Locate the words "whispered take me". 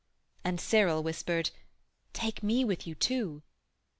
1.03-2.65